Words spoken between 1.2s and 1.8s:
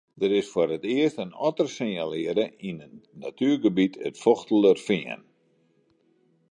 in otter